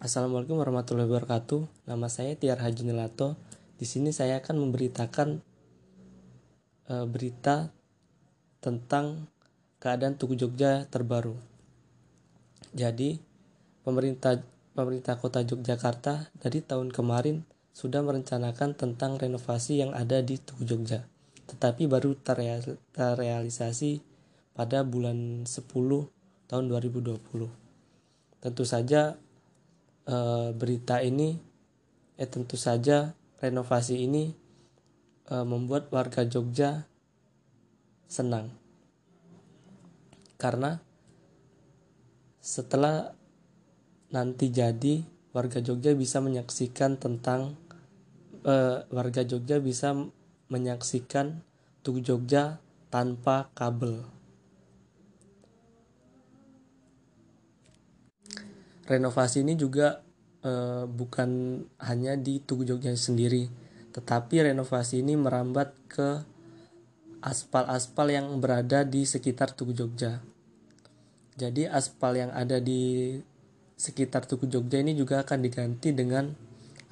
[0.00, 1.84] Assalamualaikum warahmatullahi wabarakatuh.
[1.84, 3.36] Nama saya Tiar Haji Nelato.
[3.76, 5.44] Di sini saya akan memberitakan
[6.88, 7.68] e, berita
[8.64, 9.28] tentang
[9.76, 11.36] keadaan Tugu Jogja terbaru.
[12.72, 13.20] Jadi,
[13.84, 14.40] pemerintah
[14.72, 17.44] pemerintah Kota Yogyakarta dari tahun kemarin
[17.76, 21.04] sudah merencanakan tentang renovasi yang ada di Tugu Jogja.
[21.44, 22.16] Tetapi baru
[22.96, 24.00] terrealisasi
[24.56, 25.60] pada bulan 10
[26.48, 27.20] tahun 2020.
[28.40, 29.20] Tentu saja
[30.04, 30.16] e,
[30.54, 31.36] berita ini
[32.20, 34.32] eh tentu saja renovasi ini
[35.28, 36.86] e, membuat warga Jogja
[38.10, 38.52] senang
[40.40, 40.80] karena
[42.40, 43.12] setelah
[44.10, 47.54] nanti jadi warga Jogja bisa menyaksikan tentang
[48.42, 48.54] e,
[48.90, 49.94] warga Jogja bisa
[50.50, 51.46] menyaksikan
[51.80, 52.60] Tugu Jogja
[52.92, 54.19] tanpa kabel.
[58.90, 60.02] Renovasi ini juga
[60.42, 63.46] uh, bukan hanya di Tugu Jogja sendiri,
[63.94, 66.26] tetapi renovasi ini merambat ke
[67.22, 70.18] aspal-aspal yang berada di sekitar Tugu Jogja.
[71.38, 73.14] Jadi aspal yang ada di
[73.78, 76.28] sekitar Tugu Jogja ini juga akan diganti dengan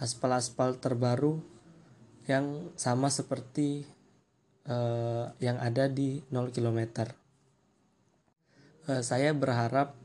[0.01, 1.37] aspal-aspal terbaru
[2.29, 3.85] yang sama seperti
[4.69, 7.09] uh, yang ada di 0 km.
[8.89, 9.97] Uh, saya berharap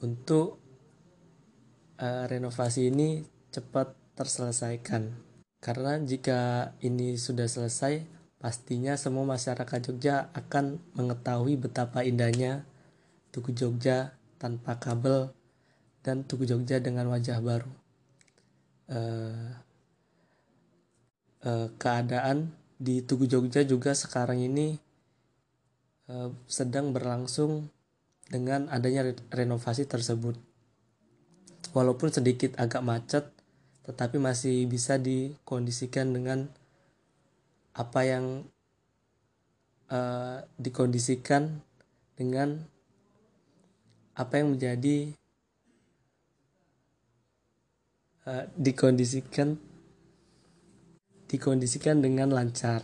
[0.00, 0.59] untuk
[2.00, 5.12] uh, renovasi ini cepat terselesaikan.
[5.60, 8.08] Karena jika ini sudah selesai,
[8.40, 12.64] pastinya semua masyarakat Jogja akan mengetahui betapa indahnya
[13.28, 15.30] Tugu Jogja tanpa kabel
[16.00, 17.72] dan Tugu Jogja dengan wajah baru.
[18.90, 19.52] Uh,
[21.44, 24.80] uh, keadaan di Tugu Jogja juga sekarang ini
[26.08, 27.68] uh, sedang berlangsung
[28.32, 30.49] dengan adanya renovasi tersebut
[31.72, 33.24] walaupun sedikit agak macet
[33.86, 36.46] tetapi masih bisa dikondisikan dengan
[37.74, 38.44] apa yang
[39.90, 41.58] uh, dikondisikan
[42.14, 42.60] dengan
[44.14, 45.16] apa yang menjadi
[48.28, 49.56] uh, dikondisikan
[51.30, 52.82] dikondisikan dengan lancar.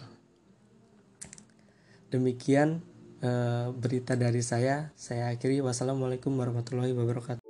[2.14, 2.78] Demikian
[3.20, 4.94] uh, berita dari saya.
[4.94, 5.58] Saya akhiri.
[5.58, 7.45] Wassalamualaikum warahmatullahi wabarakatuh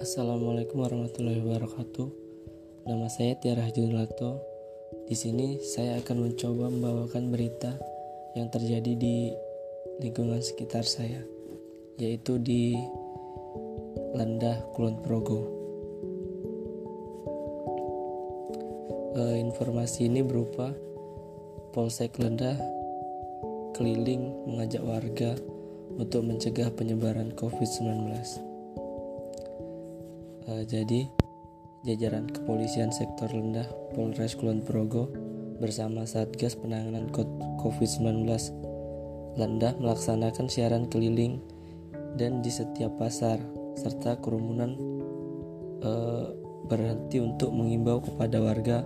[0.00, 2.08] Assalamualaikum warahmatullahi wabarakatuh.
[2.88, 4.40] Nama saya Tiara Junlato.
[5.04, 7.76] Di sini saya akan mencoba membawakan berita
[8.32, 9.28] yang terjadi di
[10.00, 11.20] lingkungan sekitar saya,
[12.00, 12.80] yaitu di
[14.16, 15.40] Lendah Kulon Progo.
[19.20, 20.72] E, informasi ini berupa
[21.76, 22.56] Polsek Lendah
[23.76, 25.36] keliling mengajak warga
[26.00, 28.49] untuk mencegah penyebaran COVID-19.
[30.48, 31.10] Uh, jadi
[31.84, 35.12] jajaran kepolisian sektor rendah Polres Kulon Progo
[35.60, 37.12] bersama Satgas Penanganan
[37.60, 38.24] COVID-19
[39.38, 41.38] Lendah melaksanakan siaran keliling
[42.18, 43.38] dan di setiap pasar
[43.78, 44.74] serta kerumunan
[45.86, 46.34] uh,
[46.66, 48.82] berhenti untuk mengimbau kepada warga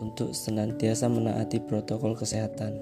[0.00, 2.76] untuk senantiasa menaati protokol kesehatan.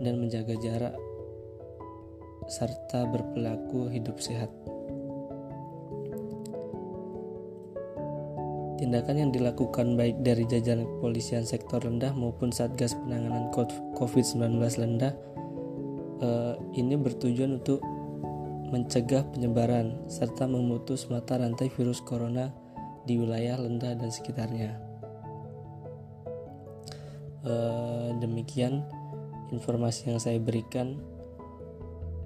[0.00, 0.94] dan menjaga jarak
[2.50, 4.50] serta berperilaku hidup sehat.
[8.82, 13.52] Tindakan yang dilakukan baik dari jajaran kepolisian sektor rendah maupun Satgas Penanganan
[13.94, 15.14] COVID-19 rendah
[16.24, 17.84] eh, ini bertujuan untuk
[18.70, 22.50] mencegah penyebaran serta memutus mata rantai virus corona
[23.04, 24.90] di wilayah Lenda dan sekitarnya.
[27.40, 28.84] Eh, demikian
[29.52, 31.00] informasi yang saya berikan.